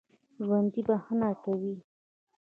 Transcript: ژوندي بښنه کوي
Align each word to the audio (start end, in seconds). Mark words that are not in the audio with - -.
ژوندي 0.45 0.81
بښنه 0.87 1.29
کوي 1.43 1.75